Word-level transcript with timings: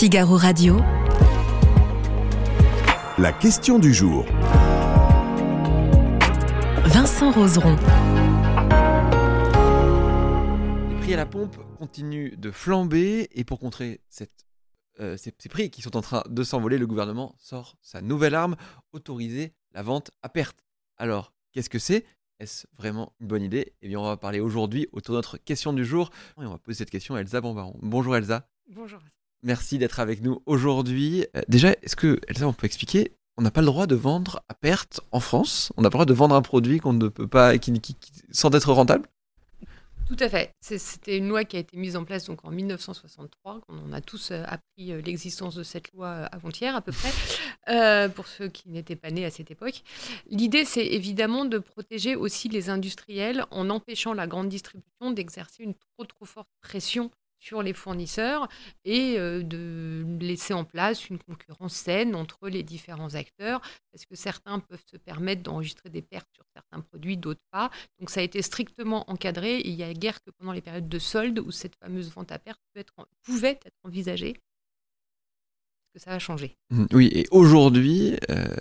Figaro 0.00 0.38
Radio. 0.38 0.78
La 3.18 3.34
question 3.34 3.78
du 3.78 3.92
jour. 3.92 4.24
Vincent 6.86 7.30
Roseron. 7.32 7.76
Les 10.88 10.96
prix 11.00 11.12
à 11.12 11.18
la 11.18 11.26
pompe 11.26 11.54
continuent 11.76 12.34
de 12.38 12.50
flamber 12.50 13.28
et 13.32 13.44
pour 13.44 13.58
contrer 13.58 14.00
cette, 14.08 14.46
euh, 15.00 15.18
ces, 15.18 15.34
ces 15.38 15.50
prix 15.50 15.70
qui 15.70 15.82
sont 15.82 15.94
en 15.98 16.00
train 16.00 16.22
de 16.30 16.42
s'envoler, 16.44 16.78
le 16.78 16.86
gouvernement 16.86 17.34
sort 17.36 17.76
sa 17.82 18.00
nouvelle 18.00 18.34
arme, 18.34 18.56
autoriser 18.94 19.52
la 19.72 19.82
vente 19.82 20.12
à 20.22 20.30
perte. 20.30 20.64
Alors, 20.96 21.34
qu'est-ce 21.52 21.68
que 21.68 21.78
c'est? 21.78 22.06
Est-ce 22.38 22.66
vraiment 22.78 23.12
une 23.20 23.26
bonne 23.26 23.42
idée? 23.42 23.74
Eh 23.82 23.88
bien, 23.88 24.00
on 24.00 24.04
va 24.04 24.16
parler 24.16 24.40
aujourd'hui 24.40 24.88
autour 24.92 25.12
de 25.12 25.18
notre 25.18 25.36
question 25.36 25.74
du 25.74 25.84
jour 25.84 26.08
et 26.40 26.46
on 26.46 26.52
va 26.52 26.58
poser 26.58 26.78
cette 26.78 26.90
question 26.90 27.16
à 27.16 27.20
Elsa 27.20 27.42
Bombaron. 27.42 27.78
Bonjour 27.82 28.16
Elsa, 28.16 28.48
Bonjour. 28.66 29.00
Merci 29.42 29.78
d'être 29.78 30.00
avec 30.00 30.22
nous 30.22 30.42
aujourd'hui. 30.46 31.26
Euh, 31.36 31.42
déjà, 31.48 31.70
est-ce 31.82 31.96
que, 31.96 32.20
Elsa, 32.28 32.46
on 32.46 32.52
peut 32.52 32.66
expliquer 32.66 33.12
on 33.38 33.42
n'a 33.42 33.50
pas 33.50 33.60
le 33.62 33.66
droit 33.68 33.86
de 33.86 33.94
vendre 33.94 34.42
à 34.50 34.54
perte 34.54 35.00
en 35.12 35.20
France? 35.20 35.72
On 35.78 35.82
n'a 35.82 35.88
pas 35.88 35.96
le 35.96 36.04
droit 36.04 36.06
de 36.06 36.12
vendre 36.12 36.34
un 36.34 36.42
produit 36.42 36.78
qu'on 36.78 36.92
ne 36.92 37.08
peut 37.08 37.26
pas, 37.28 37.56
qui, 37.56 37.72
qui- 37.80 37.94
qui- 37.94 38.12
sans 38.32 38.50
être 38.54 38.70
rentable? 38.72 39.06
Tout 40.06 40.16
à 40.18 40.28
fait. 40.28 40.52
C'était 40.60 41.16
une 41.16 41.28
loi 41.28 41.44
qui 41.44 41.56
a 41.56 41.60
été 41.60 41.76
mise 41.76 41.94
en 41.96 42.04
place 42.04 42.24
donc 42.26 42.44
en 42.44 42.50
1963. 42.50 43.60
On 43.68 43.92
a 43.92 44.00
tous 44.00 44.32
euh, 44.32 44.42
appris 44.44 44.92
euh, 44.92 45.00
l'existence 45.00 45.54
de 45.54 45.62
cette 45.62 45.92
loi 45.92 46.10
avant-hier 46.32 46.74
à 46.74 46.80
peu 46.80 46.90
près, 46.90 47.10
euh, 47.70 48.08
pour 48.08 48.26
ceux 48.26 48.48
qui 48.48 48.68
n'étaient 48.70 48.96
pas 48.96 49.10
nés 49.12 49.24
à 49.24 49.30
cette 49.30 49.52
époque. 49.52 49.82
L'idée, 50.28 50.64
c'est 50.64 50.84
évidemment 50.84 51.44
de 51.44 51.58
protéger 51.58 52.16
aussi 52.16 52.48
les 52.48 52.70
industriels 52.70 53.44
en 53.52 53.70
empêchant 53.70 54.12
la 54.12 54.26
grande 54.26 54.48
distribution 54.48 55.12
d'exercer 55.12 55.62
une 55.62 55.74
trop 55.74 56.04
trop 56.04 56.24
forte 56.24 56.48
pression 56.60 57.10
sur 57.40 57.62
les 57.62 57.72
fournisseurs 57.72 58.48
et 58.84 59.18
euh, 59.18 59.42
de 59.42 60.06
laisser 60.20 60.54
en 60.54 60.64
place 60.64 61.08
une 61.08 61.18
concurrence 61.18 61.74
saine 61.74 62.14
entre 62.14 62.48
les 62.48 62.62
différents 62.62 63.14
acteurs, 63.14 63.60
parce 63.90 64.06
que 64.06 64.14
certains 64.14 64.60
peuvent 64.60 64.84
se 64.90 64.96
permettre 64.96 65.42
d'enregistrer 65.42 65.88
des 65.88 66.02
pertes 66.02 66.28
sur 66.34 66.44
certains 66.54 66.80
produits, 66.80 67.16
d'autres 67.16 67.40
pas. 67.50 67.70
Donc 67.98 68.10
ça 68.10 68.20
a 68.20 68.22
été 68.22 68.42
strictement 68.42 69.10
encadré 69.10 69.60
il 69.64 69.76
n'y 69.76 69.82
a 69.82 69.92
guère 69.94 70.22
que 70.22 70.30
pendant 70.30 70.52
les 70.52 70.60
périodes 70.60 70.88
de 70.88 70.98
solde 70.98 71.38
où 71.38 71.50
cette 71.50 71.76
fameuse 71.76 72.10
vente 72.10 72.30
à 72.30 72.38
perte 72.38 72.60
pouvait 73.22 73.58
être 73.64 73.76
envisagée. 73.82 74.34
Parce 75.92 75.92
que 75.94 75.98
ça 75.98 76.10
va 76.10 76.18
changer. 76.18 76.56
Mhm. 76.70 76.86
Oui, 76.92 77.10
et 77.12 77.26
aujourd'hui, 77.30 78.16
euh, 78.30 78.54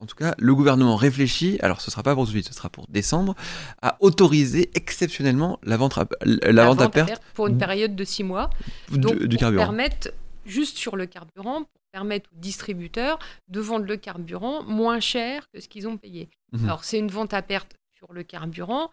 en 0.00 0.06
tout 0.06 0.14
cas, 0.14 0.34
le 0.38 0.54
gouvernement 0.54 0.96
réfléchit, 0.96 1.58
alors 1.60 1.80
ce 1.80 1.90
sera 1.90 2.02
pas 2.02 2.14
pour 2.14 2.24
tout 2.24 2.32
de 2.32 2.36
suite, 2.36 2.48
ce 2.48 2.54
sera 2.54 2.68
pour 2.68 2.86
décembre, 2.88 3.34
à 3.82 3.96
autoriser 4.00 4.70
exceptionnellement 4.74 5.58
la 5.64 5.76
vente 5.76 5.98
à, 5.98 6.06
la 6.24 6.66
vente 6.66 6.80
à 6.80 6.88
perte 6.88 7.22
pour 7.34 7.48
une 7.48 7.58
période 7.58 7.96
de 7.96 8.04
six 8.04 8.22
mois. 8.22 8.50
du, 8.90 8.98
Donc, 8.98 9.16
du 9.18 9.28
pour 9.28 9.40
carburant. 9.40 9.64
permettre, 9.64 10.12
juste 10.46 10.76
sur 10.76 10.96
le 10.96 11.06
carburant, 11.06 11.62
pour 11.64 11.80
permettre 11.90 12.30
aux 12.32 12.38
distributeurs 12.38 13.18
de 13.48 13.60
vendre 13.60 13.86
le 13.86 13.96
carburant 13.96 14.62
moins 14.62 15.00
cher 15.00 15.48
que 15.52 15.60
ce 15.60 15.68
qu'ils 15.68 15.88
ont 15.88 15.96
payé. 15.96 16.28
Mhm. 16.52 16.64
Alors, 16.64 16.84
c'est 16.84 16.98
une 16.98 17.10
vente 17.10 17.34
à 17.34 17.42
perte 17.42 17.74
sur 17.92 18.12
le 18.12 18.22
carburant. 18.22 18.90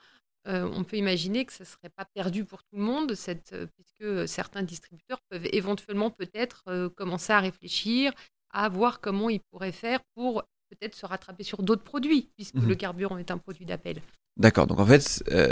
Euh, 0.47 0.69
on 0.73 0.83
peut 0.83 0.97
imaginer 0.97 1.45
que 1.45 1.53
ça 1.53 1.63
ne 1.63 1.67
serait 1.67 1.89
pas 1.95 2.05
perdu 2.05 2.45
pour 2.45 2.63
tout 2.63 2.75
le 2.75 2.83
monde, 2.83 3.13
cette, 3.15 3.53
euh, 3.53 3.67
puisque 3.75 4.27
certains 4.27 4.63
distributeurs 4.63 5.19
peuvent 5.29 5.47
éventuellement 5.53 6.11
peut-être 6.11 6.63
euh, 6.67 6.89
commencer 6.89 7.33
à 7.33 7.39
réfléchir, 7.39 8.11
à 8.51 8.69
voir 8.69 9.01
comment 9.01 9.29
ils 9.29 9.41
pourraient 9.51 9.71
faire 9.71 9.99
pour 10.15 10.43
peut-être 10.69 10.95
se 10.95 11.05
rattraper 11.05 11.43
sur 11.43 11.63
d'autres 11.63 11.83
produits, 11.83 12.29
puisque 12.35 12.55
Mhm. 12.55 12.67
le 12.67 12.75
carburant 12.75 13.17
est 13.17 13.31
un 13.31 13.37
produit 13.37 13.65
d'appel. 13.65 14.01
D'accord, 14.37 14.67
donc 14.67 14.79
en 14.79 14.85
fait, 14.85 15.23
euh, 15.31 15.49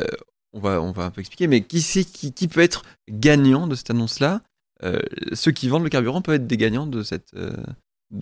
on, 0.54 0.60
va, 0.60 0.82
on 0.82 0.92
va 0.92 1.06
un 1.06 1.12
peu 1.12 1.22
expliquer, 1.22 1.48
mais 1.48 1.62
qui, 1.64 1.82
c'est 1.82 2.04
qui, 2.04 2.34
qui 2.34 2.48
peut 2.48 2.62
être 2.62 2.84
gagnant 3.10 3.68
de 3.68 3.76
cette 3.76 3.90
annonce-là? 3.92 4.42
Euh, 4.84 5.00
Ceux 5.34 5.52
qui 5.52 5.70
vendent 5.70 5.84
le 5.84 5.90
carburant 5.90 6.22
peuvent 6.22 6.36
être 6.36 6.48
des 6.48 6.58
gagnants 6.58 6.88
de 6.88 7.04
cette... 7.04 7.34
euh, 7.36 7.56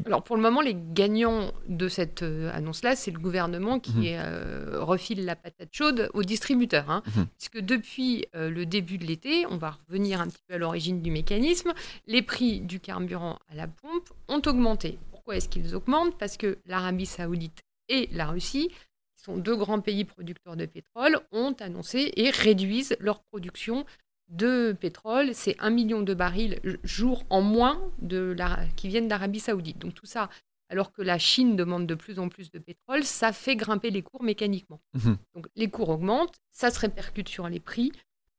Alors 0.05 0.23
pour 0.23 0.35
le 0.35 0.41
moment, 0.43 0.61
les 0.61 0.75
gagnants 0.93 1.51
de 1.67 1.87
cette 1.89 2.21
annonce-là, 2.23 2.95
c'est 2.95 3.09
le 3.11 3.19
gouvernement 3.19 3.79
qui 3.79 4.11
Mhm. 4.13 4.75
refile 4.75 5.25
la 5.25 5.35
patate 5.35 5.69
chaude 5.71 6.09
aux 6.13 6.23
distributeurs. 6.23 6.89
hein. 6.91 7.01
Mhm. 7.15 7.25
Puisque 7.37 7.59
depuis 7.59 8.25
le 8.33 8.63
début 8.65 8.97
de 8.99 9.05
l'été, 9.05 9.45
on 9.49 9.57
va 9.57 9.77
revenir 9.87 10.21
un 10.21 10.27
petit 10.27 10.43
peu 10.47 10.53
à 10.53 10.57
l'origine 10.59 11.01
du 11.01 11.09
mécanisme, 11.11 11.73
les 12.07 12.21
prix 12.21 12.61
du 12.61 12.79
carburant 12.79 13.39
à 13.49 13.55
la 13.55 13.67
pompe 13.67 14.09
ont 14.29 14.41
augmenté. 14.45 14.99
Pourquoi 15.31 15.37
est-ce 15.37 15.47
qu'ils 15.47 15.75
augmentent? 15.75 16.17
Parce 16.17 16.35
que 16.35 16.57
l'Arabie 16.65 17.05
saoudite 17.05 17.61
et 17.87 18.09
la 18.11 18.25
Russie, 18.25 18.67
qui 18.67 19.23
sont 19.23 19.37
deux 19.37 19.55
grands 19.55 19.79
pays 19.79 20.03
producteurs 20.03 20.57
de 20.57 20.65
pétrole, 20.65 21.21
ont 21.31 21.53
annoncé 21.61 22.11
et 22.17 22.31
réduisent 22.31 22.97
leur 22.99 23.21
production 23.31 23.85
de 24.27 24.75
pétrole. 24.77 25.33
C'est 25.33 25.55
un 25.59 25.69
million 25.69 26.01
de 26.01 26.13
barils 26.13 26.59
jour 26.83 27.23
en 27.29 27.41
moins 27.41 27.81
de 28.01 28.35
la, 28.37 28.59
qui 28.75 28.89
viennent 28.89 29.07
d'Arabie 29.07 29.39
saoudite. 29.39 29.77
Donc 29.77 29.93
tout 29.93 30.05
ça, 30.05 30.29
alors 30.67 30.91
que 30.91 31.01
la 31.01 31.17
Chine 31.17 31.55
demande 31.55 31.87
de 31.87 31.95
plus 31.95 32.19
en 32.19 32.27
plus 32.27 32.51
de 32.51 32.59
pétrole, 32.59 33.05
ça 33.05 33.31
fait 33.31 33.55
grimper 33.55 33.89
les 33.89 34.01
cours 34.01 34.23
mécaniquement. 34.23 34.81
Mhm. 34.95 35.17
Donc 35.33 35.47
les 35.55 35.69
cours 35.69 35.87
augmentent, 35.87 36.35
ça 36.51 36.71
se 36.71 36.79
répercute 36.81 37.29
sur 37.29 37.47
les 37.47 37.61
prix 37.61 37.93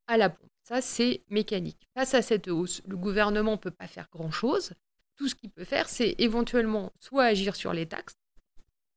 à 0.09 0.19
la 0.19 0.29
pompe. 0.29 0.51
Ça, 0.65 0.83
c'est 0.83 1.23
mécanique. 1.31 1.89
Face 1.95 2.13
à 2.13 2.21
cette 2.21 2.49
hausse, 2.49 2.83
le 2.87 2.99
gouvernement 2.99 3.53
ne 3.53 3.57
peut 3.57 3.71
pas 3.71 3.87
faire 3.87 4.11
grand-chose. 4.13 4.75
Tout 5.17 5.29
ce 5.29 5.35
qu'il 5.35 5.51
peut 5.51 5.65
faire, 5.65 5.89
c'est 5.89 6.15
éventuellement 6.19 6.93
soit 7.01 7.25
agir 7.25 7.55
sur 7.57 7.73
les 7.73 7.87
taxes. 7.87 8.17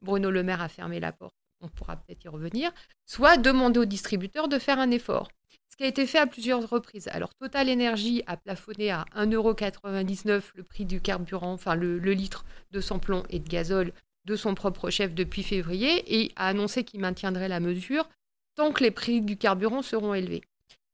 Bruno 0.02 0.32
Le 0.32 0.44
Maire 0.44 0.62
a 0.62 0.70
fermé 0.70 1.00
la 1.00 1.12
porte, 1.12 1.36
on 1.62 1.68
pourra 1.68 1.98
peut-être 1.98 2.24
y 2.24 2.28
revenir. 2.28 2.72
Soit 3.06 3.38
demander 3.38 3.80
aux 3.80 3.86
distributeurs 3.86 4.48
de 4.48 4.60
faire 4.60 4.80
un 4.80 4.92
effort. 4.92 5.30
Ce 5.70 5.78
qui 5.78 5.84
a 5.84 5.88
été 5.88 6.06
fait 6.08 6.20
à 6.20 6.28
plusieurs 6.28 6.70
reprises. 6.70 7.10
Alors, 7.10 7.34
Total 7.36 7.70
Energy 7.70 8.24
a 8.28 8.38
plafonné 8.38 8.92
à 8.92 9.06
1,99€ 9.16 10.52
le 10.56 10.64
prix 10.64 10.86
du 10.86 11.02
carburant, 11.02 11.52
enfin 11.52 11.76
le, 11.76 12.00
le 12.00 12.14
litre 12.14 12.46
de 12.72 12.80
samplon 12.80 13.24
et 13.30 13.40
de 13.40 13.50
gazole 13.50 13.92
de 14.26 14.36
son 14.36 14.56
propre 14.56 14.90
chef 14.90 15.14
depuis 15.14 15.44
février 15.44 16.22
et 16.22 16.32
a 16.36 16.48
annoncé 16.48 16.84
qu'il 16.84 17.00
maintiendrait 17.00 17.48
la 17.48 17.60
mesure 17.60 18.10
tant 18.56 18.72
que 18.72 18.84
les 18.84 18.92
prix 18.92 19.22
du 19.22 19.38
carburant 19.38 19.82
seront 19.82 20.14
élevés. 20.14 20.42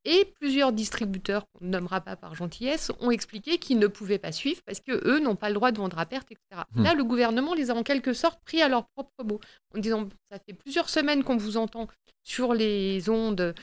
Et 0.03 0.25
plusieurs 0.39 0.71
distributeurs, 0.71 1.45
qu'on 1.51 1.65
ne 1.65 1.69
nommera 1.69 2.01
pas 2.01 2.15
par 2.15 2.33
gentillesse, 2.33 2.91
ont 3.01 3.11
expliqué 3.11 3.59
qu'ils 3.59 3.77
ne 3.77 3.87
pouvaient 3.87 4.17
pas 4.17 4.31
suivre 4.31 4.61
parce 4.65 4.79
que 4.79 4.93
eux 5.07 5.19
n'ont 5.19 5.35
pas 5.35 5.49
le 5.49 5.55
droit 5.55 5.71
de 5.71 5.77
vendre 5.77 5.99
à 5.99 6.05
perte, 6.05 6.31
etc. 6.31 6.63
Hmm. 6.73 6.83
Là, 6.83 6.93
le 6.95 7.03
gouvernement 7.03 7.53
les 7.53 7.69
a 7.69 7.75
en 7.75 7.83
quelque 7.83 8.13
sorte 8.13 8.41
pris 8.43 8.61
à 8.61 8.67
leur 8.67 8.87
propre 8.95 9.23
mot, 9.23 9.39
en 9.75 9.79
disant 9.79 10.09
ça 10.31 10.39
fait 10.39 10.53
plusieurs 10.53 10.89
semaines 10.89 11.23
qu'on 11.23 11.37
vous 11.37 11.57
entend 11.57 11.87
sur 12.23 12.53
les 12.53 13.09
ondes 13.09 13.53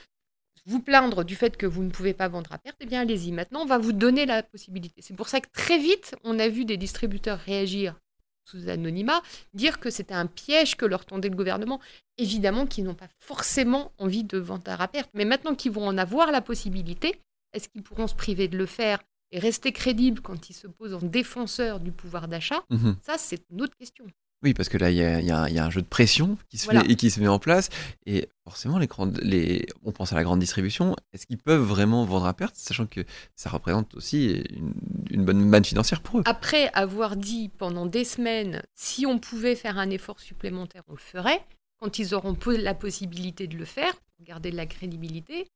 vous 0.67 0.81
plaindre 0.81 1.25
du 1.25 1.35
fait 1.35 1.57
que 1.57 1.67
vous 1.67 1.83
ne 1.83 1.91
pouvez 1.91 2.13
pas 2.13 2.29
vendre 2.29 2.53
à 2.53 2.59
perte, 2.59 2.77
eh 2.81 2.87
bien 2.87 3.01
allez-y. 3.01 3.33
Maintenant, 3.33 3.63
on 3.63 3.67
va 3.67 3.79
vous 3.79 3.93
donner 3.93 4.27
la 4.27 4.43
possibilité. 4.43 5.01
C'est 5.01 5.17
pour 5.17 5.29
ça 5.29 5.41
que 5.41 5.49
très 5.51 5.79
vite, 5.79 6.15
on 6.25 6.39
a 6.39 6.49
vu 6.49 6.67
des 6.67 6.77
distributeurs 6.77 7.39
réagir 7.39 7.99
sous 8.49 8.69
anonymat, 8.69 9.23
dire 9.55 9.79
que 9.79 9.91
c'était 9.91 10.15
un 10.15 10.27
piège 10.27 10.77
que 10.77 10.87
leur 10.87 11.05
tendait 11.05 11.29
le 11.29 11.37
gouvernement. 11.37 11.81
Évidemment 12.17 12.67
qu'ils 12.67 12.85
n'ont 12.85 12.95
pas 12.95 13.09
forcément 13.19 13.93
envie 13.99 14.25
de 14.25 14.39
vendre 14.39 14.63
à 14.67 14.89
perte, 14.89 15.11
mais 15.15 15.25
maintenant 15.25 15.55
qu'ils 15.55 15.73
vont 15.73 15.87
en 15.87 15.99
avoir 15.99 16.33
la 16.33 16.41
possibilité, 16.41 17.21
est-ce 17.53 17.69
qu'ils 17.69 17.83
pourront 17.83 18.07
se 18.07 18.15
priver 18.15 18.49
de 18.49 18.57
le 18.57 18.67
faire 18.67 19.01
et 19.31 19.39
rester 19.39 19.73
crédibles 19.73 20.21
quand 20.21 20.51
ils 20.51 20.55
se 20.55 20.67
posent 20.67 20.95
en 20.95 21.03
défenseurs 21.03 21.81
du 21.81 21.93
pouvoir 21.93 22.29
d'achat? 22.29 22.65
Mhm. 22.71 22.97
Ça, 23.03 23.19
c'est 23.19 23.43
une 23.51 23.63
autre 23.63 23.77
question. 23.77 24.07
Oui, 24.43 24.55
parce 24.55 24.69
que 24.69 24.79
là, 24.79 24.91
il 24.91 24.97
y 24.97 25.03
a, 25.03 25.21
y 25.21 25.53
y 25.55 25.59
un 25.59 25.71
jeu 25.71 25.83
de 25.83 25.87
pression 25.87 26.39
qui 26.49 26.59
se, 26.59 26.67
Voilà. 26.67 26.83
fait, 26.83 26.93
et 26.93 26.97
qui 26.97 27.11
se 27.11 27.19
met 27.21 27.27
en 27.27 27.41
place. 27.41 27.71
Et 28.07 28.29
forcément, 28.45 28.79
les 28.79 28.87
grandes, 28.87 29.19
les, 29.23 29.67
on 29.83 29.91
pense 29.91 30.13
à 30.13 30.17
la 30.17 30.23
grande 30.23 30.39
distribution. 30.39 30.95
Est-ce 31.13 31.27
qu'ils 31.27 31.39
peuvent 31.39 31.63
vraiment 31.63 32.05
vendre 32.05 32.27
à 32.27 32.35
perte, 32.35 32.55
sachant 32.55 32.87
que 32.87 33.01
ça 33.35 33.51
représente 33.51 33.95
aussi 33.97 34.45
une, 34.51 34.75
une 35.11 35.25
bonne 35.25 35.45
manne 35.45 35.65
financière 35.65 36.01
pour 36.01 36.21
eux? 36.21 36.23
Après 36.27 36.71
avoir 36.73 37.17
dit 37.17 37.49
pendant 37.49 37.87
des 37.87 38.05
semaines, 38.05 38.63
si 38.75 39.07
on 39.07 39.19
pouvait 39.19 39.57
faire 39.57 39.77
un 39.77 39.91
effort 39.91 40.21
supplémentaire, 40.21 40.83
on 40.87 40.93
le 40.93 40.99
ferait, 40.99 41.45
quand 41.81 41.99
ils 41.99 42.15
auront 42.15 42.37
la 42.47 42.75
possibilité 42.75 43.47
de 43.49 43.57
le 43.57 43.65
faire, 43.65 43.95
pour 44.17 44.25
garder 44.25 44.51
de 44.51 44.57
la 44.57 44.67
crédibilité, 44.67 45.47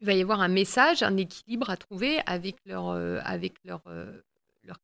il 0.00 0.06
va 0.06 0.12
y 0.12 0.22
avoir 0.22 0.40
un 0.40 0.48
message, 0.48 1.02
un 1.02 1.16
équilibre 1.16 1.70
à 1.70 1.76
trouver 1.76 2.20
avec 2.26 2.56
leurs 2.66 2.88
euh, 2.90 3.20
avec 3.24 3.54
euh, 3.66 4.20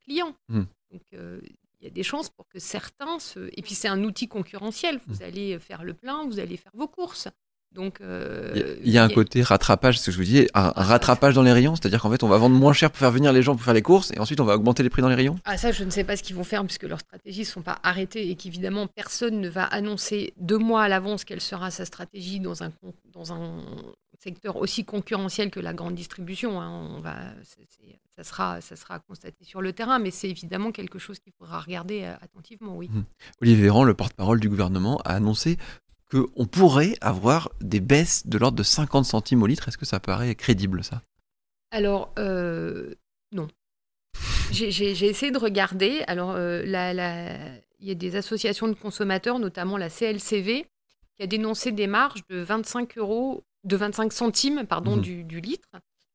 clients. 0.05 0.34
Hmm. 0.49 0.64
Donc, 0.90 1.02
euh, 1.14 1.40
il 1.81 1.85
y 1.85 1.87
a 1.88 1.91
des 1.91 2.03
chances 2.03 2.31
pour 2.31 2.47
que 2.49 2.59
certains 2.59 3.19
se... 3.19 3.50
Et 3.56 3.62
puis, 3.62 3.75
c'est 3.75 3.88
un 3.88 4.03
outil 4.05 4.29
concurrentiel. 4.29 5.00
Vous 5.06 5.17
Hmm. 5.17 5.25
allez 5.26 5.59
faire 5.59 5.85
le 5.85 5.94
plein, 5.94 6.25
vous 6.26 6.38
allez 6.41 6.56
faire 6.56 6.73
vos 6.75 6.88
courses. 6.88 7.29
Donc, 7.73 8.00
euh, 8.00 8.53
Il 8.55 8.61
y 8.61 8.62
a- 8.65 8.75
il 8.85 8.91
y 8.93 8.99
a 8.99 9.03
un 9.05 9.09
côté 9.09 9.43
rattrapage, 9.43 9.99
ce 9.99 10.06
que 10.06 10.12
je 10.12 10.17
vous 10.19 10.23
disais, 10.23 10.47
un, 10.55 10.73
un 10.76 10.82
rattrapage 10.85 11.35
dans 11.35 11.43
les 11.43 11.53
rayons, 11.53 11.75
c'est-à-dire 11.75 12.00
qu'en 12.00 12.09
fait, 12.11 12.23
on 12.23 12.29
va 12.29 12.38
vendre 12.38 12.55
moins 12.55 12.73
cher 12.73 12.88
pour 12.88 13.00
faire 13.00 13.11
venir 13.11 13.32
les 13.32 13.43
gens 13.43 13.56
pour 13.56 13.65
faire 13.65 13.75
les 13.75 13.82
courses, 13.82 14.12
et 14.12 14.21
ensuite, 14.21 14.38
on 14.38 14.44
va 14.44 14.55
augmenter 14.55 14.85
les 14.85 14.91
prix 14.91 15.03
dans 15.03 15.09
les 15.09 15.17
rayons. 15.17 15.37
Ah 15.44 15.56
ça, 15.59 15.73
je 15.73 15.82
ne 15.82 15.91
sais 15.91 16.05
pas 16.05 16.17
ce 16.17 16.23
qu'ils 16.23 16.37
vont 16.37 16.44
faire 16.44 16.62
puisque 16.65 16.85
leurs 16.85 17.00
stratégies 17.00 17.41
ne 17.41 17.44
sont 17.47 17.62
pas 17.62 17.81
arrêtées 17.82 18.31
et 18.31 18.37
qu'évidemment, 18.37 18.87
personne 18.87 19.41
ne 19.41 19.49
va 19.49 19.65
annoncer 19.65 20.35
deux 20.37 20.59
mois 20.59 20.85
à 20.85 20.88
l'avance 20.88 21.25
quelle 21.25 21.41
sera 21.41 21.73
sa 21.73 21.85
stratégie 21.85 22.38
dans 22.38 22.62
un, 22.62 22.71
con- 22.71 22.94
dans 23.12 23.32
un 23.32 23.65
secteur 24.23 24.55
aussi 24.55 24.85
concurrentiel 24.85 25.50
que 25.50 25.59
la 25.59 25.75
grande 25.75 25.97
distribution. 25.97 26.61
hein. 26.61 26.71
On 26.97 27.00
va, 27.00 27.17
ça, 28.16 28.25
sera, 28.25 28.61
ça 28.61 28.76
sera 28.76 28.99
constaté 29.00 29.44
sur 29.44 29.61
le 29.61 29.72
terrain, 29.72 29.99
mais 29.99 30.11
c'est 30.11 30.28
évidemment 30.31 30.70
quelque 30.72 30.99
chose 30.99 31.19
qu'il 31.19 31.32
faudra 31.38 31.61
regarder 31.61 32.02
euh, 32.05 32.14
attentivement, 32.22 32.76
oui. 32.76 32.90
Olivier 33.40 33.62
Véran, 33.64 33.84
le 33.84 33.94
porte-parole 33.94 34.40
du 34.40 34.49
gouvernement, 34.49 34.99
a 35.05 35.14
annoncé 35.16 35.56
qu'on 36.11 36.46
pourrait 36.46 36.94
avoir 37.00 37.50
des 37.61 37.81
baisses 37.81 38.26
de 38.26 38.38
l'ordre 38.38 38.56
de 38.58 38.62
50 38.62 39.05
centimes 39.05 39.43
au 39.43 39.46
litre. 39.46 39.66
Est-ce 39.69 39.78
que 39.78 39.87
ça 39.87 39.99
paraît 40.00 40.34
crédible, 40.34 40.84
ça? 40.84 41.02
Alors, 41.70 42.12
euh, 42.19 42.94
non. 43.32 43.49
J'ai 44.52 44.69
essayé 45.08 45.32
de 45.32 45.38
regarder. 45.38 46.05
Alors, 46.06 46.31
euh, 46.32 46.62
la- 46.64 46.93
la- 46.94 47.56
il 47.81 47.88
y 47.88 47.90
a 47.90 47.94
des 47.94 48.14
associations 48.16 48.69
de 48.69 48.75
consommateurs, 48.75 49.38
notamment 49.38 49.76
la 49.76 49.90
CLCV, 49.90 50.66
qui 51.16 51.22
a 51.22 51.26
dénoncé 51.26 51.72
des 51.72 51.87
marges 51.87 52.22
de 52.28 52.40
25 52.40 52.96
euros, 52.99 53.43
de 53.64 53.76
25 53.76 54.12
centimes 54.12 54.64
pardon, 54.66 54.96
du, 54.96 55.25
du 55.25 55.40
litre, 55.40 55.69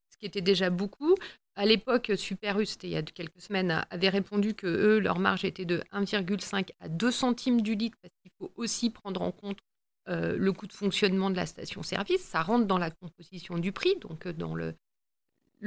ce 0.09 0.17
qui 0.17 0.25
était 0.25 0.41
déjà 0.41 0.69
beaucoup. 0.69 1.15
À 1.59 1.65
l'époque, 1.65 2.13
Super 2.15 2.57
U, 2.61 2.65
c'était 2.65 2.87
il 2.87 2.91
y 2.91 2.95
a 2.95 3.01
quelques 3.01 3.41
semaines, 3.41 3.85
avait 3.89 4.07
répondu 4.07 4.53
que 4.53 4.65
eux, 4.65 4.99
leur 4.99 5.19
marge 5.19 5.43
était 5.43 5.65
de 5.65 5.83
1,5 5.91 6.69
à 6.79 6.87
2 6.87 7.11
centimes 7.11 7.59
du 7.59 7.75
litre, 7.75 7.97
parce 8.01 8.13
qu'il 8.21 8.31
faut 8.39 8.49
aussi 8.55 8.89
prendre 8.89 9.21
en 9.21 9.33
compte 9.33 9.59
euh, 10.07 10.37
le 10.37 10.53
coût 10.53 10.67
de 10.67 10.73
fonctionnement 10.73 11.29
de 11.29 11.35
la 11.35 11.45
station-service. 11.45 12.21
Ça 12.21 12.43
rentre 12.43 12.65
dans 12.65 12.77
la 12.77 12.91
composition 12.91 13.57
du 13.57 13.73
prix, 13.73 13.97
donc 13.97 14.25
euh, 14.25 14.31
dans 14.31 14.55
le, 14.55 14.73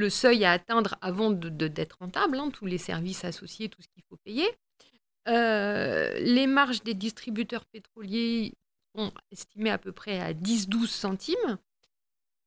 seuil 0.09 0.47
à 0.47 0.53
atteindre 0.53 0.97
avant 1.03 1.31
d'être 1.31 1.99
rentable, 2.00 2.39
hein, 2.39 2.49
tous 2.50 2.65
les 2.65 2.79
services 2.79 3.27
associés, 3.27 3.69
tout 3.69 3.83
ce 3.83 3.89
qu'il 3.89 4.03
faut 4.09 4.17
payer. 4.25 4.49
Euh, 5.29 6.19
les 6.21 6.47
marges 6.47 6.83
des 6.85 6.94
distributeurs 6.94 7.67
pétroliers 7.67 8.55
sont 8.97 9.12
estimées 9.31 9.69
à 9.69 9.77
peu 9.77 9.93
près 9.93 10.21
à 10.21 10.33
10-12 10.33 10.87
centimes. 10.87 11.59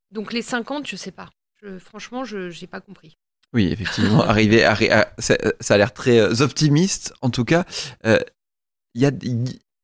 Donc 0.09 0.33
les 0.33 0.41
50, 0.41 0.87
je 0.87 0.95
sais 0.95 1.11
pas. 1.11 1.29
Franchement, 1.77 2.25
je 2.25 2.59
n'ai 2.59 2.67
pas 2.67 2.81
compris. 2.81 3.15
Oui, 3.55 3.71
effectivement, 3.71 4.21
arriver 4.23 4.63
à, 4.65 4.73
à- 4.73 5.07
ça, 5.17 5.35
a 5.69 5.77
l'air 5.77 5.93
très 5.93 6.19
euh, 6.19 6.41
optimiste. 6.41 7.13
En 7.21 7.29
tout 7.29 7.45
cas, 7.45 7.63
euh, 8.05 8.19
y 8.93 9.05
a, 9.05 9.11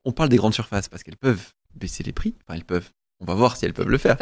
on 0.05 0.11
parle 0.11 0.29
des 0.29 0.35
grandes 0.35 0.53
surfaces 0.53 0.89
parce 0.89 1.03
qu'elles 1.03 1.17
peuvent 1.17 1.53
baisser 1.73 2.03
les 2.03 2.11
prix. 2.11 2.35
Enfin, 2.43 2.57
elles 2.57 2.65
peuvent. 2.65 2.89
On 3.21 3.25
va 3.25 3.33
voir 3.33 3.55
si 3.55 3.65
elles 3.65 3.73
peuvent 3.73 3.89
le 3.89 3.97
faire. 3.97 4.17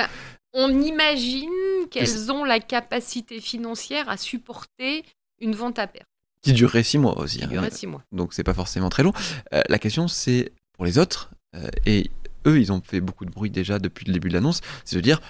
On 0.53 0.81
imagine 0.81 1.49
qu'elles 1.89 2.31
ont 2.31 2.43
la 2.43 2.59
capacité 2.59 3.39
financière 3.41 4.09
à 4.09 4.17
supporter 4.17 5.03
une 5.41 5.55
vente 5.55 5.79
à 5.79 5.87
perte. 5.87 6.07
Qui 6.41 6.53
durerait 6.53 6.83
six 6.83 6.97
mois 6.97 7.17
aussi. 7.17 7.39
qui 7.39 7.45
hein. 7.45 7.47
durerait 7.47 7.71
six 7.71 7.87
mois. 7.87 8.03
donc 8.11 8.33
c'est 8.33 8.43
pas 8.43 8.53
forcément 8.53 8.89
très 8.89 9.03
long. 9.03 9.13
Euh, 9.53 9.61
la 9.67 9.79
question 9.79 10.07
c'est 10.07 10.51
pour 10.73 10.85
les 10.85 10.97
autres, 10.97 11.31
euh, 11.55 11.67
et 11.85 12.11
eux 12.45 12.59
ils 12.59 12.71
ont 12.71 12.81
fait 12.81 13.01
beaucoup 13.01 13.25
de 13.25 13.31
bruit 13.31 13.49
déjà 13.49 13.77
depuis 13.79 14.05
le 14.05 14.13
début 14.13 14.29
de 14.29 14.33
l'annonce, 14.33 14.61
c'est 14.85 14.95
de 14.95 15.01
dire 15.01 15.21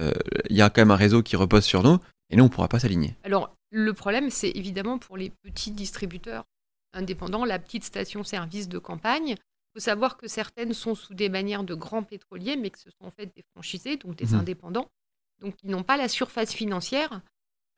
euh, 0.00 0.12
il 0.50 0.56
y 0.56 0.62
a 0.62 0.70
quand 0.70 0.80
même 0.80 0.90
un 0.90 0.96
réseau 0.96 1.22
qui 1.22 1.36
repose 1.36 1.64
sur 1.64 1.82
nous, 1.82 1.98
et 2.30 2.36
nous 2.36 2.44
on 2.44 2.48
pourra 2.48 2.68
pas 2.68 2.78
s'aligner. 2.78 3.16
Alors, 3.24 3.54
le 3.70 3.92
problème, 3.92 4.30
c'est 4.30 4.50
évidemment 4.50 4.98
pour 4.98 5.16
les 5.16 5.30
petits 5.30 5.70
distributeurs 5.72 6.44
indépendants, 6.92 7.44
la 7.44 7.58
petite 7.58 7.84
station-service 7.84 8.68
de 8.68 8.78
campagne. 8.78 9.30
Il 9.30 9.36
faut 9.74 9.80
savoir 9.80 10.16
que 10.16 10.28
certaines 10.28 10.72
sont 10.74 10.94
sous 10.94 11.14
des 11.14 11.28
bannières 11.28 11.64
de 11.64 11.74
grands 11.74 12.04
pétroliers, 12.04 12.56
mais 12.56 12.70
que 12.70 12.78
ce 12.78 12.90
sont 12.90 13.04
en 13.06 13.10
fait 13.10 13.26
des 13.34 13.42
franchisés, 13.52 13.96
donc 13.96 14.14
des 14.16 14.26
Mhm. 14.26 14.34
indépendants. 14.40 14.88
Donc, 15.40 15.56
ils 15.64 15.70
n'ont 15.70 15.82
pas 15.82 15.96
la 15.96 16.08
surface 16.08 16.52
financière 16.54 17.20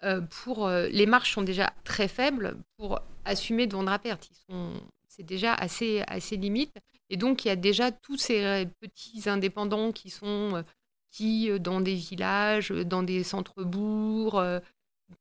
euh, 0.04 0.20
pour. 0.20 0.66
euh, 0.66 0.88
les 0.88 1.06
marges 1.06 1.32
sont 1.32 1.40
déjà 1.42 1.72
très 1.84 2.06
faibles 2.08 2.58
pour 2.76 3.00
assumer 3.24 3.66
de 3.66 3.72
vendre 3.72 3.90
à 3.90 3.98
perte. 3.98 4.28
Ils 4.30 4.36
sont, 4.52 4.74
c'est 5.08 5.22
déjà 5.22 5.54
assez, 5.54 6.02
assez 6.06 6.36
limite. 6.36 6.76
Et 7.08 7.16
donc, 7.16 7.44
il 7.46 7.48
y 7.48 7.50
a 7.50 7.56
déjà 7.56 7.90
tous 7.90 8.18
ces 8.18 8.44
euh, 8.44 8.64
petits 8.80 9.26
indépendants 9.30 9.92
qui 9.92 10.10
sont. 10.10 10.62
Euh, 11.20 11.54
qui, 11.56 11.60
dans 11.60 11.80
des 11.80 11.94
villages, 11.94 12.70
euh, 12.72 12.84
dans 12.84 13.02
des 13.02 13.22
centres-bourgs, 13.24 14.38
euh, 14.38 14.60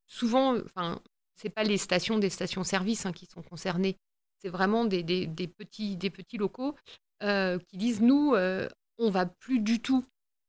souvent, 0.08 0.58
enfin, 0.58 1.00
c'est 1.36 1.50
pas 1.50 1.64
les 1.64 1.78
stations 1.78 2.18
des 2.20 2.30
stations-service 2.30 3.06
hein, 3.06 3.12
qui 3.14 3.26
sont 3.26 3.42
concernées. 3.42 3.98
C'est 4.42 4.50
vraiment 4.50 4.86
des, 4.86 5.04
des- 5.04 5.28
des 5.28 5.48
petits, 5.48 5.96
des 5.96 6.10
petits 6.10 6.38
locaux 6.38 6.76
euh, 7.24 7.58
qui 7.68 7.78
disent 7.78 8.02
nous, 8.02 8.34
euh, 8.36 8.68
on 8.98 9.10
va 9.10 9.26
plus 9.26 9.60
du 9.60 9.80
tout 9.82 10.04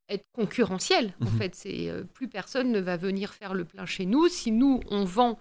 être 0.08 0.25
concurrentiel. 0.32 1.14
En 1.20 1.31
Mhm. 1.31 1.38
fait, 1.38 1.54
c'est 1.54 1.88
euh, 1.90 2.04
plus 2.04 2.28
personne 2.28 2.70
ne 2.72 2.81
va 2.81 2.96
venir 2.96 3.32
faire 3.34 3.54
le 3.54 3.64
plein 3.64 3.87
chez 3.87 4.06
nous. 4.06 4.28
Si 4.28 4.50
nous 4.52 4.81
on 4.90 5.04
vend 5.04 5.38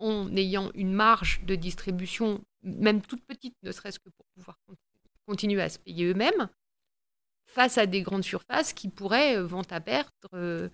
en 0.00 0.34
ayant 0.36 0.70
une 0.74 0.92
marge 0.92 1.40
de 1.46 1.54
distribution, 1.54 2.42
même 2.62 3.00
toute 3.02 3.24
petite, 3.24 3.54
ne 3.62 3.72
serait-ce 3.72 3.98
que 3.98 4.10
pour 4.10 4.26
pouvoir 4.36 4.56
con- 4.66 4.74
continuer 5.26 5.62
à 5.62 5.68
se 5.68 5.78
payer 5.78 6.04
eux-mêmes, 6.06 6.48
face 7.54 7.78
à 7.78 7.86
des 7.86 8.02
grandes 8.02 8.24
surfaces 8.24 8.72
qui 8.72 8.88
pourraient, 8.88 9.36
euh, 9.38 9.44
vente 9.46 9.72
à 9.72 9.80
perte, 9.80 10.12
euh, 10.34 10.68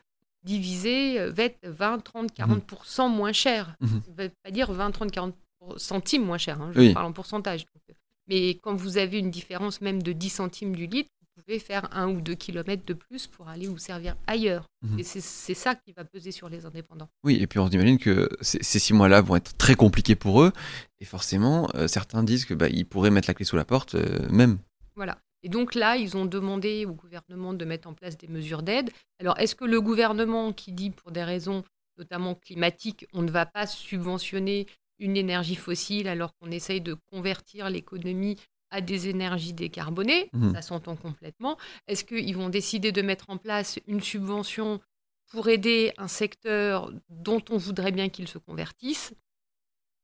diviser, 0.44 1.16
être 1.16 1.58
20, 1.68 1.98
30, 2.02 2.32
40% 2.32 3.08
moins 3.08 3.32
cher. 3.32 3.76
Mhm. 3.80 3.88
Ça 4.04 4.10
ne 4.10 4.22
veut 4.24 4.32
pas 4.42 4.50
dire 4.50 4.72
20, 4.72 4.90
30, 4.90 5.10
40 5.12 5.34
centimes 5.76 6.24
moins 6.24 6.38
cher, 6.38 6.60
hein, 6.60 6.70
je 6.74 6.80
Oui. 6.80 6.94
parle 6.94 7.06
en 7.06 7.12
pourcentage. 7.12 7.60
Donc, 7.66 7.82
euh, 7.90 7.94
mais 8.28 8.50
quand 8.62 8.74
vous 8.74 8.96
avez 8.96 9.18
une 9.18 9.30
différence 9.30 9.80
même 9.82 10.02
de 10.02 10.12
10 10.12 10.30
centimes 10.30 10.74
du 10.74 10.86
litre, 10.86 11.10
vous 11.36 11.42
pouvez 11.42 11.58
faire 11.58 11.88
un 11.94 12.08
ou 12.08 12.20
deux 12.22 12.34
kilomètres 12.34 12.84
de 12.86 12.94
plus 12.94 13.26
pour 13.26 13.48
aller 13.48 13.66
vous 13.66 13.76
servir 13.78 14.16
ailleurs. 14.26 14.64
Mhm. 14.82 14.98
Et 14.98 15.02
c'est 15.02 15.54
ça 15.54 15.74
qui 15.74 15.92
va 15.92 16.04
peser 16.04 16.32
sur 16.32 16.48
les 16.48 16.64
indépendants. 16.64 17.08
Oui, 17.24 17.36
et 17.40 17.46
puis 17.46 17.58
on 17.58 17.70
s'imagine 17.70 17.98
que 17.98 18.28
ces, 18.40 18.62
ces 18.62 18.78
six 18.78 18.94
mois-là 18.94 19.20
vont 19.20 19.36
être 19.36 19.56
très 19.58 19.74
compliqués 19.74 20.14
pour 20.16 20.42
eux, 20.42 20.52
et 21.00 21.04
forcément 21.04 21.68
euh, 21.74 21.86
certains 21.86 22.22
disent 22.22 22.46
que 22.46 22.54
bah, 22.54 22.68
ils 22.70 22.86
pourraient 22.86 23.10
mettre 23.10 23.28
la 23.28 23.34
clé 23.34 23.44
sous 23.44 23.56
la 23.56 23.64
porte 23.66 23.94
euh, 23.96 24.26
même. 24.30 24.58
Voilà. 24.96 25.18
Et 25.42 25.48
donc 25.48 25.74
là, 25.74 25.96
ils 25.96 26.16
ont 26.16 26.26
demandé 26.26 26.84
au 26.86 26.92
gouvernement 26.92 27.54
de 27.54 27.64
mettre 27.64 27.88
en 27.88 27.94
place 27.94 28.16
des 28.16 28.28
mesures 28.28 28.62
d'aide. 28.62 28.90
Alors, 29.20 29.38
est-ce 29.38 29.54
que 29.54 29.64
le 29.64 29.80
gouvernement 29.80 30.52
qui 30.52 30.72
dit 30.72 30.90
pour 30.90 31.10
des 31.12 31.24
raisons 31.24 31.64
notamment 31.98 32.34
climatiques, 32.34 33.06
on 33.12 33.22
ne 33.22 33.30
va 33.30 33.46
pas 33.46 33.66
subventionner 33.66 34.66
une 34.98 35.16
énergie 35.16 35.56
fossile 35.56 36.08
alors 36.08 36.34
qu'on 36.36 36.50
essaye 36.50 36.80
de 36.80 36.96
convertir 37.10 37.70
l'économie 37.70 38.38
à 38.70 38.80
des 38.80 39.08
énergies 39.08 39.52
décarbonées? 39.52 40.30
Mhm. 40.32 40.54
Ça 40.54 40.62
s'entend 40.62 40.96
complètement. 40.96 41.58
Est-ce 41.88 42.04
qu'ils 42.04 42.36
vont 42.36 42.48
décider 42.48 42.92
de 42.92 43.02
mettre 43.02 43.28
en 43.28 43.36
place 43.36 43.78
une 43.86 44.00
subvention 44.00 44.80
pour 45.30 45.48
aider 45.48 45.92
un 45.96 46.08
secteur 46.08 46.92
dont 47.08 47.42
on 47.50 47.56
voudrait 47.56 47.92
bien 47.92 48.08
qu'il 48.08 48.28
se 48.28 48.38
convertisse? 48.38 49.14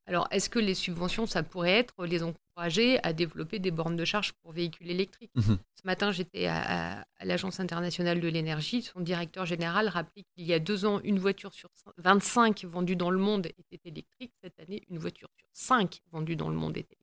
Alors, 0.07 0.29
est-ce 0.31 0.49
que 0.49 0.59
les 0.59 0.75
subventions, 0.75 1.27
ça 1.27 1.43
pourrait 1.43 1.73
être 1.79 2.07
les 2.07 2.23
encourager 2.57 2.99
à 3.05 3.13
développer 3.13 3.59
des 3.59 3.71
bornes 3.71 3.97
de 3.97 4.05
charge 4.05 4.33
pour 4.43 4.53
véhicules 4.53 4.91
électriques 4.91 5.31
Mhm. 5.35 5.59
Ce 5.75 5.83
matin, 5.87 6.11
j'étais 6.11 6.47
à, 6.47 7.01
à- 7.01 7.05
à 7.19 7.25
l'Agence 7.25 7.61
internationale 7.61 8.19
de 8.21 8.29
l'énergie. 8.29 8.83
Son 8.83 9.01
directeur 9.01 9.45
général 9.47 9.89
rappelait 9.89 10.25
qu'il 10.35 10.47
y 10.47 10.53
a 10.55 10.59
deux 10.59 10.85
ans, 10.87 11.01
une 11.05 11.19
voiture 11.19 11.53
sur 11.53 11.69
cin- 11.71 11.93
25 11.99 12.65
vendue 12.65 12.97
dans 12.97 13.11
le 13.11 13.19
monde 13.19 13.47
était 13.59 13.89
électrique. 13.89 14.33
Cette 14.43 14.59
année, 14.59 14.83
une 14.89 14.99
voiture 14.99 15.29
sur 15.37 15.47
5 15.53 16.01
vendue 16.11 16.35
dans 16.35 16.49
le 16.49 16.57
monde 16.57 16.77
électrique. 16.77 16.96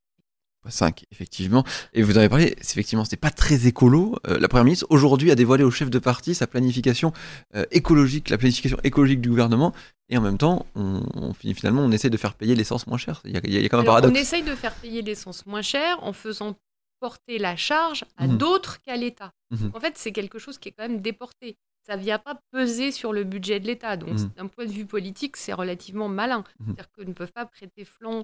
5, 0.70 1.06
effectivement. 1.12 1.64
Et 1.94 2.02
vous 2.04 2.14
en 2.14 2.18
avez 2.20 2.30
parlé, 2.30 2.56
c'est 2.62 2.74
effectivement, 2.74 3.04
c'était 3.04 3.18
pas 3.18 3.30
très 3.32 3.68
écolo. 3.68 4.18
Euh, 4.28 4.40
la 4.40 4.48
Première 4.48 4.66
ministre, 4.66 4.88
aujourd'hui, 4.90 5.32
a 5.32 5.36
dévoilé 5.36 5.64
au 5.64 5.72
chef 5.72 5.90
de 5.90 6.00
parti 6.00 6.34
sa 6.36 6.48
planification 6.48 7.12
euh, 7.56 7.66
écologique, 7.72 8.30
la 8.30 8.38
planification 8.38 8.78
écologique 8.84 9.22
du 9.22 9.30
gouvernement. 9.30 9.74
Et 10.10 10.18
en 10.18 10.22
même 10.22 10.38
temps, 10.38 10.66
on, 10.76 11.34
finalement, 11.34 11.82
on 11.82 11.92
essaie 11.92 12.10
de 12.10 12.18
faire 12.18 12.34
payer 12.36 12.56
l'essence 12.56 12.88
moins 12.88 12.98
cher. 12.98 13.22
Il 13.26 13.32
y 13.32 13.38
a, 13.38 13.42
il 13.44 13.54
y 13.54 13.66
a 13.66 13.70
quand 13.70 13.78
même 13.78 13.88
un 13.88 13.90
Alors, 13.92 13.96
on 13.98 14.02
paradoxe. 14.02 14.20
essaye 14.22 14.44
de 14.44 14.54
faire 14.56 14.74
payer 14.76 15.02
l'essence 15.02 15.46
moins 15.46 15.62
cher 15.62 15.98
en 16.04 16.14
faisant 16.14 16.56
porter 17.00 17.38
la 17.38 17.56
charge 17.56 18.06
à 18.18 18.28
Mhm. 18.28 18.38
d'autres 18.38 18.82
qu'à 18.82 18.96
l'État. 18.96 19.34
Mhm. 19.52 19.72
En 19.74 19.80
fait, 19.80 19.94
c'est 19.98 20.12
quelque 20.12 20.40
chose 20.40 20.58
qui 20.58 20.70
est 20.70 20.72
quand 20.72 20.88
même 20.88 21.02
déporté. 21.02 21.58
Ça 21.86 21.98
ne 21.98 22.02
vient 22.02 22.18
pas 22.20 22.40
peser 22.52 22.94
sur 22.94 23.12
le 23.12 23.26
budget 23.26 23.60
de 23.60 23.68
l'État. 23.68 23.98
Donc, 23.98 24.12
Mhm. 24.12 24.30
d'un 24.38 24.48
point 24.48 24.66
de 24.66 24.72
vue 24.72 24.86
politique, 24.86 25.36
c'est 25.36 25.52
relativement 25.52 26.08
malin. 26.08 26.46
C'est-à-dire 26.64 26.88
qu'ils 26.96 27.08
ne 27.10 27.14
peuvent 27.14 27.34
pas 27.34 27.46
prêter 27.46 27.84
flanc. 27.84 28.24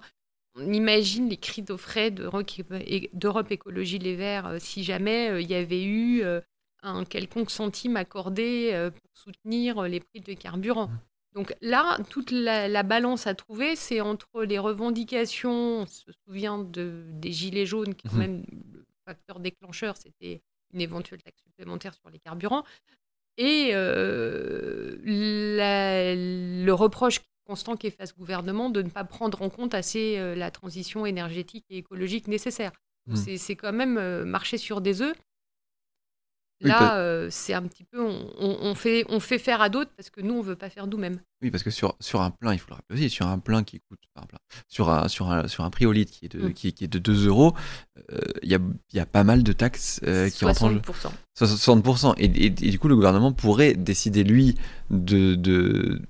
On 0.55 0.71
imagine 0.73 1.29
les 1.29 1.37
cris 1.37 1.61
d'offret 1.61 2.11
d'Europe 2.11 3.51
Écologie 3.51 3.99
Les 3.99 4.15
Verts 4.15 4.47
euh, 4.47 4.57
si 4.59 4.83
jamais 4.83 5.29
euh, 5.29 5.41
il 5.41 5.49
y 5.49 5.55
avait 5.55 5.83
eu 5.83 6.21
euh, 6.23 6.41
un 6.83 7.05
quelconque 7.05 7.51
centime 7.51 7.95
accordé 7.97 8.89
pour 8.91 9.09
soutenir 9.13 9.83
les 9.83 9.99
prix 9.99 10.21
de 10.21 10.33
carburant. 10.33 10.87
Mhm. 10.87 10.99
Donc 11.35 11.55
là, 11.61 11.97
toute 12.09 12.31
la, 12.31 12.67
la 12.67 12.83
balance 12.83 13.27
à 13.27 13.35
trouver, 13.35 13.75
c'est 13.75 14.01
entre 14.01 14.43
les 14.43 14.57
revendications, 14.57 15.81
on 15.81 15.85
se 15.85 16.11
souvient 16.25 16.57
de, 16.57 17.03
des 17.13 17.31
gilets 17.31 17.65
jaunes, 17.67 17.93
qui 17.95 18.07
quand 18.07 18.15
Mhm. 18.15 18.19
même, 18.19 18.45
le 18.73 18.85
facteur 19.05 19.39
déclencheur, 19.39 19.95
c'était 19.97 20.41
une 20.73 20.81
éventuelle 20.81 21.21
taxe 21.21 21.41
supplémentaire 21.43 21.93
sur 21.93 22.09
les 22.09 22.17
carburants, 22.19 22.63
et 23.37 23.69
euh, 23.73 24.97
la- 25.03 26.15
le 26.15 26.71
reproche 26.73 27.19
constant 27.49 27.75
qu'est 27.75 27.89
fait 27.89 28.03
à 28.03 28.05
ce 28.05 28.13
gouvernement 28.13 28.69
de 28.69 28.81
ne 28.83 28.89
pas 28.89 29.03
prendre 29.03 29.41
en 29.41 29.49
compte 29.49 29.73
assez 29.73 30.17
euh, 30.17 30.35
la 30.35 30.51
transition 30.51 31.05
énergétique 31.05 31.65
et 31.71 31.77
écologique 31.79 32.27
nécessaire. 32.27 32.71
Mhm. 33.07 33.15
c'est- 33.37 33.55
quand 33.55 33.73
même 33.73 33.97
euh, 33.97 34.23
marcher 34.23 34.57
sur 34.59 34.81
des 34.81 35.01
œufs. 35.01 35.15
Là, 36.61 36.97
euh, 36.97 37.29
c'est 37.31 37.53
un 37.53 37.61
petit 37.63 37.85
peu, 37.85 38.01
on, 38.01 38.75
fait, 38.75 39.05
on 39.07 39.21
fait 39.21 39.39
faire 39.39 39.61
à 39.61 39.69
d'autres 39.69 39.91
parce 39.95 40.09
que 40.09 40.19
nous, 40.19 40.33
on 40.33 40.41
veut 40.41 40.57
pas 40.57 40.69
faire 40.69 40.87
nous-mêmes. 40.87 41.21
Oui, 41.41 41.51
parce 41.51 41.63
que 41.63 41.71
sur, 41.71 41.95
sur 42.01 42.19
un 42.21 42.31
plein, 42.31 42.51
il 42.53 42.59
faut 42.59 42.67
le 42.69 42.75
rappeler 42.75 42.97
aussi, 42.99 43.09
sur 43.09 43.25
un 43.27 43.39
plein 43.39 43.63
qui 43.63 43.79
coûte, 43.79 43.99
enfin, 44.13 44.25
un 44.25 44.27
plein, 44.27 44.39
sur, 44.67 44.89
un, 44.89 45.07
sur, 45.07 45.31
un, 45.31 45.47
sur 45.47 45.63
un 45.63 45.69
prix 45.69 45.85
au 45.85 45.93
litre 45.93 46.11
qui 46.11 46.25
est 46.25 46.35
de, 46.35 46.49
Mm. 46.49 46.53
qui, 46.53 46.73
qui 46.73 46.83
est 46.83 46.87
de 46.89 46.99
2 46.99 47.27
euros, 47.27 47.53
il 48.43 48.49
y, 48.49 48.55
a, 48.55 48.59
y 48.93 48.99
a 48.99 49.05
pas 49.05 49.23
mal 49.23 49.41
de 49.41 49.53
taxes 49.53 50.01
euh, 50.03 50.29
qui 50.29 50.43
rentrent 50.43 50.63
en 50.65 50.71
jeu. 50.71 50.81
60%. 50.81 51.11
60%. 51.39 52.13
Et, 52.17 52.25
et- 52.25 52.45
et 52.47 52.51
du 52.51 52.77
coup, 52.77 52.89
le 52.89 52.95
gouvernement 52.95 53.31
pourrait 53.31 53.73
décider, 53.73 54.25
lui, 54.25 54.55
de, 54.89 55.35
de, 55.35 56.01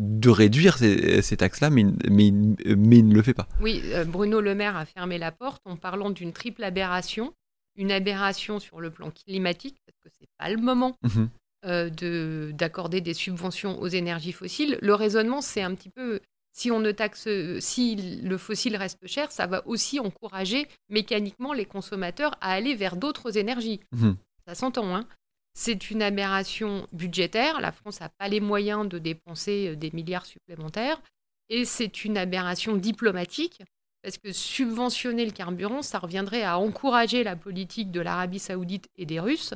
de 0.00 0.30
réduire 0.30 0.78
ces, 0.78 1.20
ces 1.22 1.36
taxes-là, 1.36 1.70
mais, 1.70 1.80
il- 1.82 1.96
mais, 2.10 2.30
mais 2.76 2.98
il 2.98 3.08
ne 3.08 3.14
le 3.14 3.22
fait 3.22 3.34
pas. 3.34 3.48
Oui, 3.60 3.82
euh, 3.86 4.04
Bruno 4.04 4.40
Le 4.40 4.54
Maire 4.54 4.76
a 4.76 4.84
fermé 4.86 5.18
la 5.18 5.32
porte 5.32 5.60
en 5.66 5.76
parlant 5.76 6.10
d'une 6.10 6.32
triple 6.32 6.62
aberration. 6.62 7.34
Une 7.76 7.90
aberration 7.92 8.58
sur 8.60 8.80
le 8.80 8.90
plan 8.90 9.10
climatique, 9.10 9.76
parce 9.86 9.98
que 10.02 10.08
c'est 10.18 10.28
pas 10.38 10.50
le 10.50 10.56
moment 10.60 10.96
euh, 11.64 11.90
de- 11.90 12.52
d'accorder 12.54 13.00
des 13.00 13.14
subventions 13.14 13.80
aux 13.80 13.88
énergies 13.88 14.32
fossiles. 14.32 14.78
Le 14.82 14.94
raisonnement, 14.94 15.40
c'est 15.40 15.62
un 15.62 15.74
petit 15.74 15.90
peu, 15.90 16.20
si 16.52 16.70
on 16.70 16.78
ne 16.78 16.92
taxe, 16.92 17.28
si 17.60 18.20
le 18.22 18.38
fossile 18.38 18.76
reste 18.76 19.04
cher, 19.06 19.32
ça 19.32 19.46
va 19.48 19.66
aussi 19.66 19.98
encourager 19.98 20.68
mécaniquement 20.88 21.52
les 21.52 21.64
consommateurs 21.66 22.36
à 22.40 22.52
aller 22.52 22.74
vers 22.76 22.96
d'autres 22.96 23.36
énergies. 23.36 23.80
Mhm. 23.92 24.16
Ça 24.46 24.54
s'entend, 24.54 24.94
hein. 24.94 25.06
C'est 25.60 25.90
une 25.90 26.02
aberration 26.02 26.86
budgétaire. 26.92 27.60
La 27.60 27.72
France 27.72 27.98
n'a 27.98 28.08
pas 28.08 28.28
les 28.28 28.38
moyens 28.38 28.88
de 28.88 29.00
dépenser 29.00 29.70
euh, 29.70 29.74
des 29.74 29.90
milliards 29.90 30.24
supplémentaires. 30.24 31.02
Et 31.48 31.64
c'est 31.64 32.04
une 32.04 32.16
aberration 32.16 32.76
diplomatique, 32.76 33.64
parce 34.04 34.18
que 34.18 34.30
subventionner 34.30 35.24
le 35.24 35.32
carburant, 35.32 35.82
ça 35.82 35.98
reviendrait 35.98 36.44
à 36.44 36.60
encourager 36.60 37.24
la 37.24 37.34
politique 37.34 37.90
de 37.90 38.00
l'Arabie 38.00 38.38
saoudite 38.38 38.88
et 38.94 39.04
des 39.04 39.18
Russes, 39.18 39.52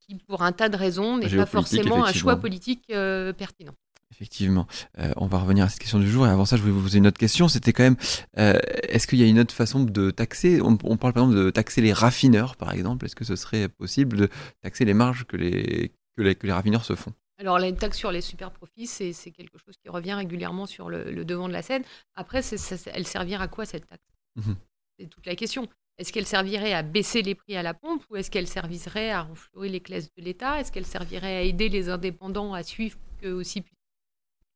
qui, 0.00 0.16
pour 0.16 0.42
un 0.42 0.52
tas 0.52 0.68
de 0.68 0.76
raisons, 0.76 1.16
n'est 1.16 1.34
pas 1.34 1.46
forcément 1.46 2.04
un 2.04 2.12
choix 2.12 2.36
politique 2.36 2.84
euh, 2.90 3.32
pertinent. 3.32 3.74
Effectivement. 4.14 4.66
Euh, 4.98 5.12
on 5.16 5.26
va 5.26 5.38
revenir 5.38 5.64
à 5.64 5.68
cette 5.68 5.80
question 5.80 5.98
du 5.98 6.08
jour. 6.08 6.24
Et 6.26 6.30
avant 6.30 6.44
ça, 6.44 6.56
je 6.56 6.62
voulais 6.62 6.72
vous 6.74 6.82
poser 6.82 6.98
une 6.98 7.06
autre 7.08 7.18
question. 7.18 7.48
C'était 7.48 7.72
quand 7.72 7.82
même, 7.82 7.96
euh, 8.38 8.58
est-ce 8.84 9.06
qu'il 9.08 9.18
y 9.18 9.24
a 9.24 9.26
une 9.26 9.40
autre 9.40 9.52
façon 9.54 9.82
de 9.82 10.10
taxer? 10.12 10.60
On, 10.62 10.78
on 10.84 10.96
parle 10.96 11.12
par 11.12 11.24
exemple 11.24 11.36
de 11.36 11.50
taxer 11.50 11.80
les 11.80 11.92
raffineurs, 11.92 12.56
par 12.56 12.72
exemple. 12.72 13.04
Est-ce 13.06 13.16
que 13.16 13.24
ce 13.24 13.34
serait 13.34 13.68
possible 13.68 14.16
de 14.16 14.28
taxer 14.62 14.84
les 14.84 14.94
marges 14.94 15.24
que 15.24 15.36
les, 15.36 15.92
que 16.16 16.22
les, 16.22 16.34
que 16.36 16.46
les 16.46 16.52
raffineurs 16.52 16.84
se 16.84 16.94
font? 16.94 17.12
Alors, 17.38 17.58
la 17.58 17.72
taxe 17.72 17.98
sur 17.98 18.12
les 18.12 18.20
super 18.20 18.52
profits, 18.52 18.86
c'est 18.86 19.12
quelque 19.32 19.58
chose 19.58 19.74
qui 19.82 19.88
revient 19.88 20.14
régulièrement 20.14 20.66
sur 20.66 20.88
le, 20.88 21.10
le 21.10 21.24
devant 21.24 21.48
de 21.48 21.52
la 21.52 21.62
scène. 21.62 21.82
Après, 22.14 22.42
ça- 22.42 22.90
elle 22.94 23.06
servirait 23.06 23.42
à 23.42 23.48
quoi 23.48 23.64
cette 23.66 23.88
taxe? 23.88 24.06
Mhm. 24.36 24.54
C'est 24.98 25.06
toute 25.10 25.26
la 25.26 25.34
question. 25.34 25.68
Est-ce 25.98 26.12
qu'elle 26.12 26.26
servirait 26.26 26.72
à 26.72 26.82
baisser 26.82 27.22
les 27.22 27.34
prix 27.34 27.56
à 27.56 27.62
la 27.64 27.74
pompe 27.74 28.04
ou 28.10 28.16
est-ce 28.16 28.30
qu'elle 28.30 28.46
servirait 28.46 29.10
à 29.10 29.22
renflouer 29.22 29.68
les 29.68 29.80
caisses 29.80 30.08
de 30.16 30.22
l'État? 30.22 30.60
Est-ce 30.60 30.70
qu'elle 30.70 30.86
servirait 30.86 31.36
à 31.36 31.42
aider 31.42 31.68
les 31.68 31.88
indépendants 31.88 32.52
à 32.54 32.62
suivre 32.62 32.96
qu'eux 33.20 33.32
aussi 33.32 33.60
puissent 33.60 33.74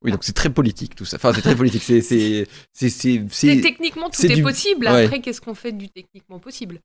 Oui, 0.02 0.12
donc 0.12 0.22
c'est 0.22 0.32
très 0.32 0.50
politique 0.50 0.94
tout 0.94 1.04
ça. 1.04 1.16
Enfin, 1.16 1.32
c'est 1.34 1.40
très 1.42 1.56
politique. 1.56 1.82
C'est, 1.82 2.00
c'est, 2.02 2.46
c'est, 2.72 2.88
c'est, 2.88 3.24
C'est 3.30 3.54
c'est- 3.56 3.60
Techniquement, 3.60 4.06
tout 4.10 4.20
c'est 4.20 4.30
est 4.30 4.36
du- 4.36 4.42
possible. 4.42 4.86
ouais. 4.86 5.04
Après, 5.04 5.20
qu'est-ce 5.20 5.40
qu'on 5.40 5.54
fait 5.56 5.72
du 5.72 5.88
techniquement 5.88 6.38
possible? 6.38 6.80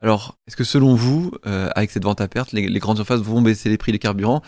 Alors, 0.00 0.36
est-ce 0.46 0.56
que 0.56 0.64
selon 0.64 0.94
vous, 0.94 1.32
euh, 1.46 1.68
avec 1.74 1.90
cette 1.90 2.04
vente 2.04 2.20
à 2.20 2.28
perte, 2.28 2.52
les, 2.52 2.68
les 2.68 2.78
grandes 2.78 2.96
surfaces 2.96 3.20
vont 3.20 3.42
baisser 3.42 3.68
les 3.68 3.78
prix 3.78 3.92
des 3.92 3.98
carburants? 3.98 4.42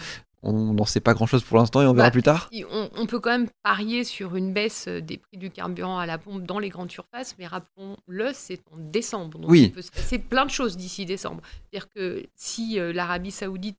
On 0.45 0.73
n'en 0.75 0.85
sait 0.87 0.99
pas 1.01 1.15
grand-chose 1.15 1.45
pour 1.45 1.57
l'instant 1.59 1.83
et 1.83 1.87
on 1.87 1.93
verra 1.93 2.09
Bah, 2.09 2.13
plus 2.13 2.23
tard? 2.25 2.51
On, 2.73 2.91
on 2.97 3.07
peut 3.07 3.21
quand 3.21 3.31
même 3.31 3.49
parier 3.63 4.03
sur 4.03 4.35
une 4.35 4.53
baisse 4.53 4.87
euh, 4.89 5.01
des 5.01 5.17
prix 5.19 5.37
du 5.39 5.51
carburant 5.51 5.99
à 5.99 6.07
la 6.07 6.19
pompe 6.19 6.43
dans 6.45 6.59
les 6.59 6.69
grandes 6.69 6.91
surfaces, 6.91 7.37
mais 7.39 7.47
rappelons-le, 7.47 8.31
c'est 8.35 8.61
en 8.73 8.77
décembre. 8.77 9.39
Donc 9.39 9.51
Oui. 9.51 9.63
il 9.65 9.73
peut 9.73 9.83
se 9.83 9.93
passer 9.93 10.19
plein 10.19 10.45
de 10.45 10.51
choses 10.51 10.77
d'ici 10.77 11.07
décembre. 11.07 11.43
C'est-à-dire 11.71 11.89
que 11.95 12.25
si 12.35 12.81
euh, 12.81 12.93
l'Arabie 12.93 13.31
saoudite 13.31 13.77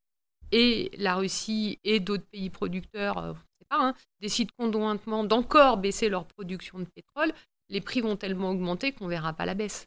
et 0.52 0.90
la 0.96 1.16
Russie 1.16 1.78
et 1.84 2.00
d'autres 2.00 2.24
pays 2.32 2.48
producteurs, 2.48 3.34
hein, 3.80 3.94
décident 4.20 4.50
conjointement 4.58 5.24
d'encore 5.24 5.76
baisser 5.78 6.08
leur 6.08 6.26
production 6.26 6.78
de 6.78 6.86
pétrole, 6.94 7.32
les 7.70 7.80
prix 7.80 8.00
vont 8.02 8.16
tellement 8.16 8.50
augmenter 8.50 8.92
qu'on 8.92 9.06
verra 9.08 9.32
pas 9.32 9.46
la 9.46 9.54
baisse. 9.54 9.86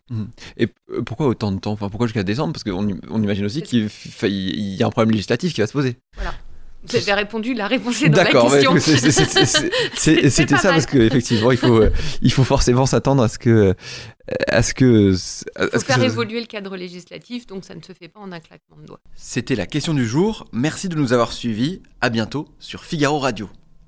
Et 0.57 0.67
euh, 0.89 1.01
pourquoi 1.03 1.27
autant 1.27 1.51
de 1.51 1.59
temps? 1.59 1.71
Enfin, 1.73 1.89
pourquoi 1.89 2.07
jusqu'à 2.07 2.23
décembre? 2.23 2.53
Parce 2.53 2.63
qu'on 2.63 2.89
im- 2.89 2.99
on 3.09 3.21
imagine 3.21 3.45
aussi 3.45 3.61
qu'il 3.61 3.87
y 4.15 4.83
a 4.83 4.87
un 4.87 4.89
problème 4.89 5.11
législatif 5.11 5.53
qui 5.53 5.61
va 5.61 5.67
se 5.67 5.73
poser. 5.73 5.97
Vous 6.83 6.95
avez 6.95 7.13
répondu, 7.13 7.53
la 7.53 7.67
réponse 7.67 8.01
est 8.01 8.09
dans 8.09 8.17
la 8.17 8.23
D'accord, 8.25 8.51
question. 8.51 8.75
c'est 8.79 10.29
c'était 10.29 10.55
ça 10.57 10.69
mal. 10.69 10.73
parce 10.75 10.85
qu'effectivement, 10.85 11.51
il 11.51 11.57
faut, 11.57 11.81
euh, 11.81 11.91
il 12.21 12.31
faut 12.31 12.43
forcément 12.43 12.85
s'attendre 12.85 13.23
à 13.23 13.27
ce 13.27 13.37
que, 13.39 13.75
à 14.47 14.61
ce 14.63 14.73
que, 14.73 15.09
à 15.09 15.11
Il 15.11 15.17
ce 15.17 15.43
faut 15.65 15.79
que 15.79 15.85
faire 15.85 15.97
ça- 15.97 16.05
évoluer 16.05 16.39
le 16.39 16.45
cadre 16.45 16.77
législatif, 16.77 17.45
donc 17.47 17.65
ça 17.65 17.75
ne 17.75 17.81
se 17.81 17.91
fait 17.93 18.07
pas 18.07 18.19
en 18.21 18.31
un 18.31 18.39
claquement 18.39 18.77
de 18.77 18.85
doigts. 18.85 18.99
C'était 19.15 19.55
la 19.55 19.65
question 19.65 19.93
du 19.93 20.07
jour. 20.07 20.45
Merci 20.53 20.87
de 20.87 20.95
nous 20.95 21.13
avoir 21.13 21.33
suivis. 21.33 21.81
À 21.99 22.09
bientôt 22.09 22.47
sur 22.59 22.83
Figaro 22.85 23.19
Radio. 23.19 23.49